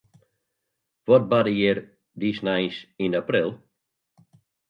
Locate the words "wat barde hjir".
1.09-1.77